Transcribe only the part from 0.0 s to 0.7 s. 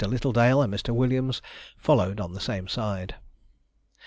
Littledale